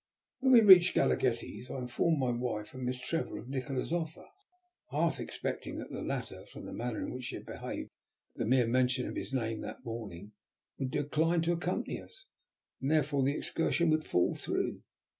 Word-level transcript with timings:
When 0.39 0.51
we 0.53 0.61
reached 0.61 0.95
Galaghetti's 0.95 1.69
I 1.69 1.77
informed 1.77 2.17
my 2.17 2.31
wife 2.31 2.73
and 2.73 2.83
Miss 2.83 2.99
Trevor 2.99 3.37
of 3.37 3.47
Nikola's 3.47 3.93
offer, 3.93 4.25
half 4.89 5.19
expecting 5.19 5.77
that 5.77 5.91
the 5.91 6.01
latter, 6.01 6.43
from 6.47 6.65
the 6.65 6.73
manner 6.73 7.01
in 7.05 7.13
which 7.13 7.25
she 7.25 7.35
had 7.35 7.45
behaved 7.45 7.91
at 8.35 8.39
the 8.39 8.45
mere 8.45 8.65
mention 8.65 9.07
of 9.07 9.15
his 9.15 9.31
name 9.31 9.61
that 9.61 9.85
morning, 9.85 10.31
would 10.79 10.89
decline 10.89 11.43
to 11.43 11.53
accompany 11.53 12.01
us, 12.01 12.25
and, 12.81 12.89
therefore, 12.89 13.21
that 13.21 13.25
the 13.29 13.37
excursion 13.37 13.91
would 13.91 14.07
fall 14.07 14.33
through. 14.33 14.81